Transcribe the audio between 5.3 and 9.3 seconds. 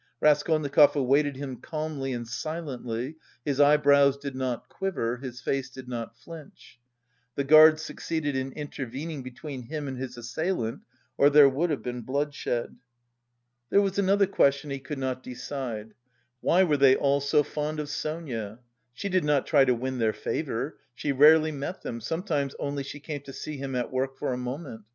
face did not flinch. The guard succeeded in intervening